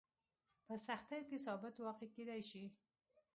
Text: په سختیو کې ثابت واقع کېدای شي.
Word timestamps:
په 0.65 0.73
سختیو 0.87 1.27
کې 1.29 1.37
ثابت 1.45 1.75
واقع 1.85 2.07
کېدای 2.15 2.41
شي. 2.49 2.63